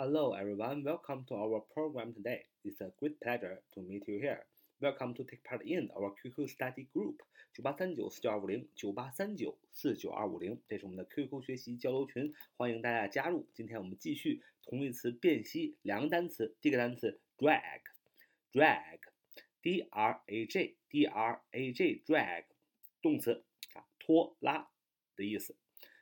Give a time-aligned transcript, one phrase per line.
[0.00, 0.83] Hello, everyone.
[0.83, 2.45] Welcome to our program today.
[2.63, 4.45] It's a great pleasure to meet you here.
[4.81, 7.17] Welcome to take part in our QQ study group
[7.53, 13.45] 九八三九四九二五零九八三九四九二五零，这是我们的 QQ 学习交流群，欢迎大家加入。
[13.53, 22.45] 今天我们继续同义词辨析两个单词，第一个单词 drag，drag，d r a g，d r a g，drag，
[23.01, 24.71] 动词啊，拖拉
[25.15, 25.55] 的意思。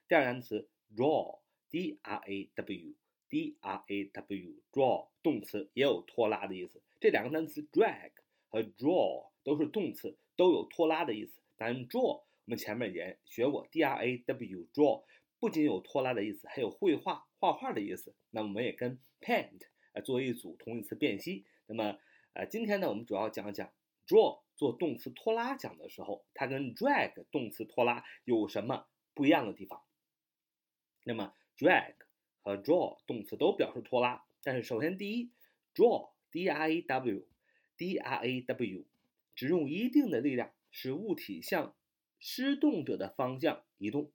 [0.07, 2.95] 第二个单词 draw，d r a w。
[3.29, 8.11] D r a w draw 动词也有拖拉的意思，这两个单词 drag
[8.49, 11.39] 和 draw 都是动词，都有拖拉的意思。
[11.55, 15.03] 但 draw 我们前面也学过，d r a w draw
[15.39, 18.15] 不仅有拖拉的意思，还有绘画、画画的意思。
[18.31, 19.61] 那我们也跟 paint
[19.93, 21.45] 呃作为一组同义词辨析。
[21.67, 21.99] 那么
[22.33, 23.71] 呃今天呢，我们主要讲讲
[24.07, 29.83] draw 做动词拖拉讲的时候，它跟 drag 动词拖拉有什么不一样的地方。
[31.03, 31.95] 那么 drag
[32.49, 35.29] 和 draw 动词都表示拖拉，但是首先第一
[35.75, 37.27] ，draw d r a w
[37.77, 38.85] d r a w
[39.35, 41.75] 只用一定的力量使物体向
[42.17, 44.11] 施动者的方向移动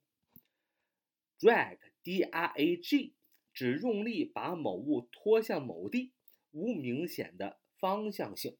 [1.39, 3.13] ；drag d r a g
[3.53, 6.11] 只用力把某物拖向某地，
[6.51, 8.57] 无明显的方向性。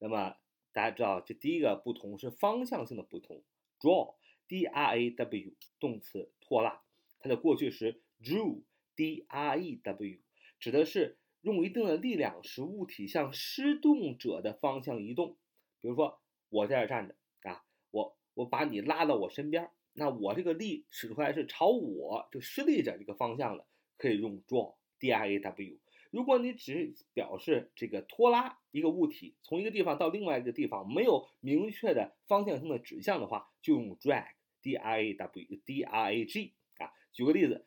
[0.00, 0.36] 那么
[0.72, 3.44] 大家知道，这第一个不同是方向性的不同。
[3.78, 4.16] draw
[4.48, 6.82] d r a w 动词拖拉，
[7.20, 8.64] 它的过去时 drew。
[9.00, 10.18] D R E W
[10.58, 15.38] 指的是用一定的力量使物体向施动者的方向移动。
[15.80, 16.20] 比如说，
[16.50, 17.14] 我在这站着
[17.48, 23.64] 啊，我我把你拉到我身边，那我这个力使出来是朝我这施力者这个方向的，
[23.96, 25.78] 可以用 draw D R A W。
[26.10, 34.26] 如果你只表示这个拖拉一个物体从一个地方到另外一个地方，没有明确的方向性的指向的话，就用 drag
[34.60, 36.92] D R A W D R A G 啊。
[37.14, 37.64] 举个例子。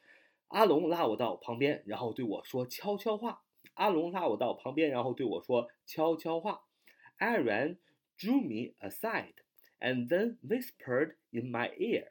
[0.54, 3.42] 阿龙拉我到旁边，然后对我说悄悄话。
[3.74, 6.62] 阿龙拉我到旁边，然后对我说悄悄话。
[7.18, 7.78] Aaron
[8.20, 9.34] drew me aside
[9.80, 12.06] and then whispered in my ear.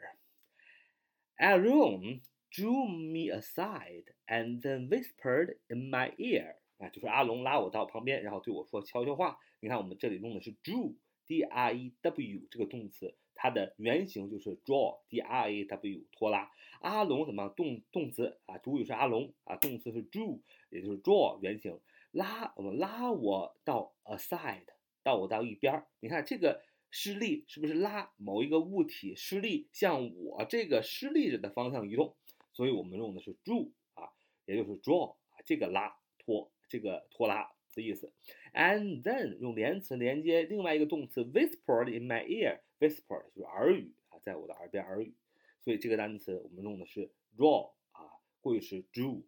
[1.39, 6.57] Aaron drew me aside and then whispered in my ear.
[6.79, 9.39] 啊，就是阿龙拉我到旁边，然后对我说悄悄话。
[9.61, 13.15] 你看，我们这里用的是 drew，d r e w 这个动词。
[13.43, 16.49] 它的原型就是 draw，d r a w 拖拉。
[16.81, 18.57] 阿龙怎么动动词啊？
[18.59, 20.39] 主语是阿龙啊，动词是 drew，
[20.71, 21.81] 也就是 draw 原型。
[22.13, 24.67] 拉我们拉我到 aside，
[25.03, 25.89] 到我到一边儿。
[25.99, 32.15] 你看这个施力是不是拉某一个物体施力向我这个施力者的方向移动？
[32.53, 34.13] 所以我们用的是 drew 啊，
[34.45, 38.13] 也就是 draw 啊，这个拉拖这个拖拉的意思。
[38.53, 42.61] And then 用连词连接另外一个动词 whispered in my ear。
[42.81, 45.15] Whisper 就是耳语啊，在我的耳边耳语，
[45.61, 49.23] 所以这个单词我们用的是 draw 啊，过去式 drew。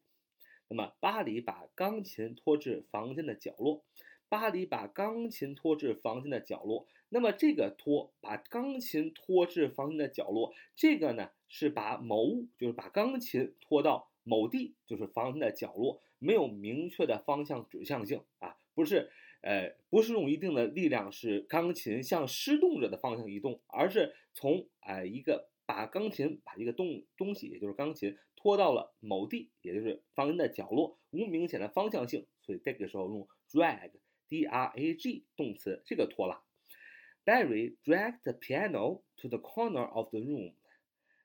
[0.67, 3.85] 那么巴黎把钢琴拖至房间的角落，
[4.29, 6.89] 巴黎把钢琴拖至房间的角落。
[7.11, 19.11] 那么这个拖把钢琴拖至房间的角落，这个呢是把某物就是把钢琴拖到某地，就是房间的角落，没有明确的方向指向性啊，不是。
[19.47, 36.43] 呃，不是用一定的力量使钢琴向施动者的方向移动，而是从呃一个把钢琴把一个东东西，也就是钢琴拖到了某地，也就是房间的角落，无明显的方向性，所以这个时候用 drag，d r a g 动词，这个拖拉。
[37.27, 40.55] Barry dragged the piano to the corner of the room.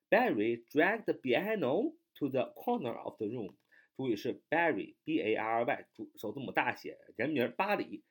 [0.09, 3.55] Barry dragged the piano to the corner of the room.
[3.95, 8.03] 主语是 Barry，B-A-R-Y，主首字母大写，人名巴里。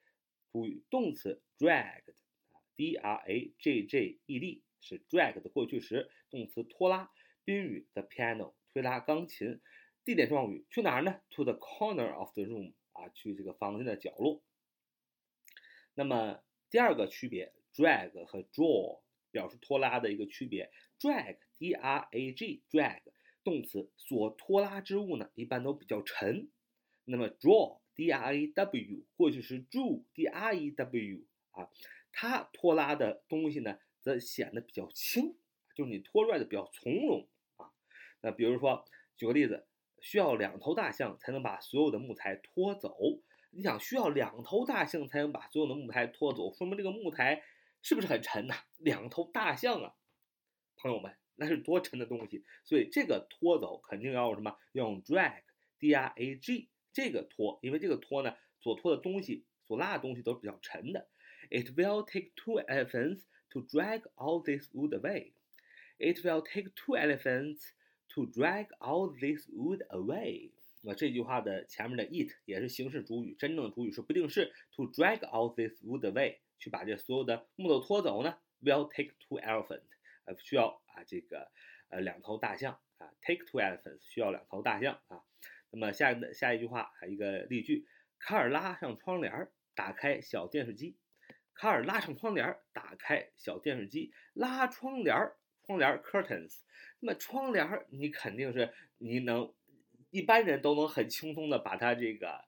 [0.53, 7.11] 主语动词 dragged，d r a g g e d 是 drag 的过去时，动词拖拉。
[7.45, 9.61] 宾语 the piano 推拉钢琴。
[10.05, 14.43] 地点状语去哪儿呢？To the corner of the room 啊，去这个房间的角落。
[15.95, 20.71] 那么第二个区别，drag 和 draw 表示拖拉的一个区别。
[20.99, 23.01] drag，d r a g drag
[23.49, 26.49] 动词所拖拉之物呢，一般都比较沉。
[27.05, 27.79] 那么 draw。
[27.99, 31.69] D R A W 过去时 drew，D R E W 啊，
[32.13, 35.35] 它拖拉的东西呢，则显得比较轻，
[35.75, 37.27] 就是你拖拽的比较从容
[37.57, 37.73] 啊。
[38.21, 38.85] 那比如说，
[39.17, 39.67] 举个例子，
[40.01, 42.97] 需要两头大象才能把所有的木材拖走。
[43.51, 47.43] 你想，需要两头大象才能把所有的木材拖走，说明这个木材
[47.83, 48.55] 是不是很沉呐？
[48.77, 49.97] 两头大象啊，
[50.77, 52.45] 朋友们，那是多沉的东西。
[52.65, 54.57] 所以这个拖走肯定要用什么？
[54.73, 56.69] 要用 drag，D R A G。
[56.93, 61.07] 这个拖，因为这个拖呢，所拖的东西，所拉的东西都是比较沉的。
[61.49, 65.31] It will take two elephants to drag all this wood away.
[65.99, 67.61] It will take two elephants
[68.15, 70.51] to drag all this wood away.
[70.81, 74.53] 那这句话的前面的 it 也是形式主语，真正的主语是不定式。
[74.73, 79.83] To drag all this wood away，去把这所有的木头拖走呢，will take two elephants.
[80.29, 81.51] 呃，需要啊这个
[81.89, 85.25] 呃两头大象啊，take two elephants 需要两头大象啊。
[85.71, 87.87] 那么下下一句话还有一个例句，
[88.19, 90.99] 卡尔拉上窗帘，打开小电视机。
[91.55, 95.17] 卡尔拉上窗帘，打开小电视机，拉窗帘，
[95.67, 96.59] 窗帘 curtains。
[97.01, 99.55] 那么窗帘你肯定是你能。
[100.11, 102.43] 一般人都能很轻松的把它这个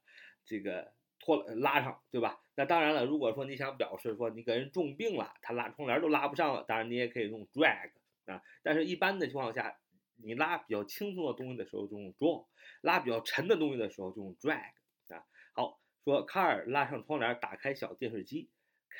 [0.46, 2.40] 这个拖拉上，对吧？
[2.60, 7.92] 那当然了，如果说你想表示说你给人重病了，他拉窗帘都拉不上了，当然你也可以用 drag
[8.26, 8.42] 啊。
[8.62, 9.80] 但是一般的情况下，
[10.16, 12.46] 你拉比较轻松的东西的时候就用 draw，
[12.82, 14.72] 拉比较沉的东西的时候就用 drag
[15.08, 15.24] 啊。
[15.54, 18.50] 好，说卡尔拉上窗帘，打开小电视机。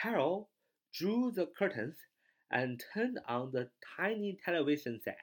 [0.01, 0.49] Carol
[0.91, 1.97] drew the curtains
[2.49, 5.19] and turned on the tiny television set.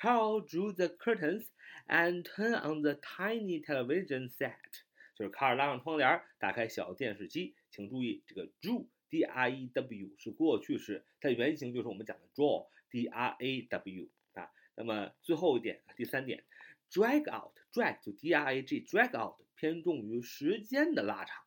[0.00, 1.46] Carol drew the curtains
[1.88, 4.84] and turned on the tiny television set。
[5.14, 7.54] 就是卡尔拉上窗帘，打开小电视机。
[7.70, 14.50] 请注意，这个 drew，d r e w 是过去式，它原型就是我们讲的 draw，d r a w 啊。
[14.76, 16.44] 那么最后一点，第三点
[16.90, 21.44] ，drag out，drag 就 d r a g，drag out 偏重于时间的拉长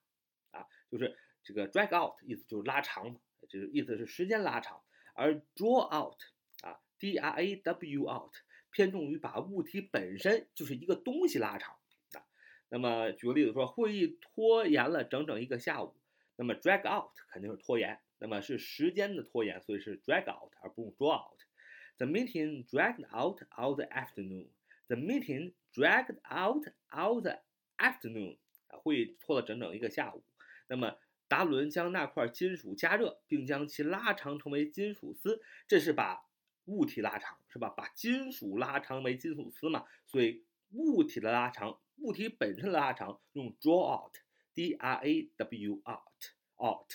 [0.52, 4.82] 啊，就是这个 drag out 意思就是拉长嘛，就是意思是时间拉长，
[5.14, 6.20] 而 draw out
[6.64, 6.80] 啊。
[7.00, 8.34] D R A W out
[8.72, 11.77] 偏重于把物体本身就是一个东西拉长。
[12.70, 15.96] 那么举个例子说，会议拖延了整整一个下午。
[16.36, 21.40] 那么 drag out 肯定是拖延，那么是时间的拖延，所以是 drag out 而不用 draw out。
[21.98, 24.50] The meeting dragged out all the afternoon.
[24.88, 27.40] The meeting dragged out all the
[27.78, 28.38] afternoon.
[28.68, 30.24] 会议拖了整整一个下午。
[30.68, 30.98] 那么
[31.28, 36.26] 达伦将那块金属加热，并将其拉长成为金属丝，这是把。
[36.68, 37.70] 物体拉长是吧？
[37.70, 46.92] 把金属拉长为金属丝嘛，所以物体的拉长，物体本身的拉长用 draw out，d r a w out out。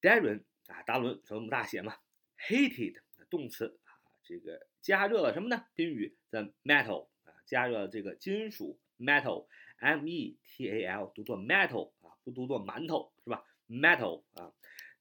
[0.00, 1.96] Darren 啊，达伦这么大写嘛
[2.38, 2.96] Hated
[3.30, 3.90] 动词啊，
[4.22, 5.66] 这个加热了什么呢？
[5.74, 14.52] 宾语 the metal 啊，加热了这个金属 metal，m e t a l 读作 metal 啊，不读作馒头是吧？metal 啊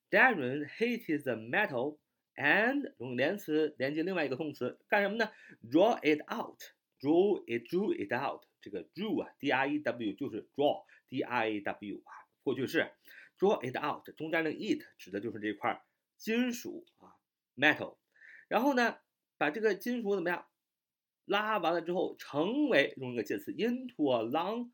[0.09, 1.97] ，Darren hated the metal。
[2.35, 5.29] and 用连词连接另外一个动词干什么呢
[5.69, 6.59] ？Draw it out
[7.02, 8.42] out，draw it drew it out。
[8.60, 12.90] 这个 drew 啊，d r e w 就是 draw，d r a w 啊，过去式。
[13.38, 15.80] Draw it out，中间的 it 指的就是这块
[16.16, 17.14] 金属啊，
[17.56, 17.96] metal。
[18.48, 18.98] 然后呢，
[19.36, 20.44] 把这个金属怎么样？
[21.24, 24.70] 拉完了之后，成为用一个介词 into a long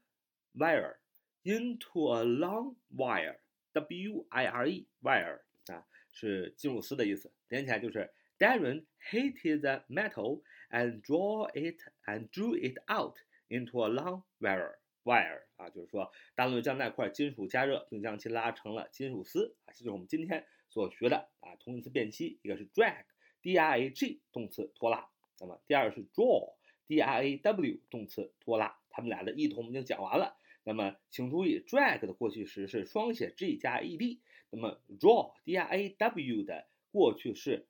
[0.54, 5.86] wire，into a long wire，w i r e wire 啊。
[6.12, 8.08] 是金属丝的意思，连起来就是
[8.38, 13.17] Darren heated the metal And draw it and drew it out
[13.49, 27.79] into a long wire wire 啊，就是说达伦将那块金属加热，并将其拉成了金属丝啊，这就是我们今天所学的啊同义词辨析，一个是 drag，d r a g 动词拖拉，那么第二个是 draw，d r a w
[27.89, 30.37] 动词拖拉，它们俩的意图我们已经讲完了。
[30.63, 34.19] 那么请注意，drag 的过去时是双写 g 加 ed。
[34.51, 37.67] 那么 draw d r a w 的过去式，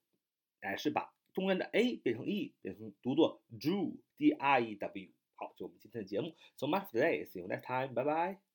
[0.60, 5.10] 哎，是把中间的 a 变成 e，变成读作 drew d r e w。
[5.36, 8.49] 好，就我们今天的节目，so much today，see you next time，拜拜。